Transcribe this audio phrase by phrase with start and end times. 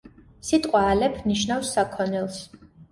[0.47, 2.43] სიტყვა ალეფ ნიშნავს საქონელს.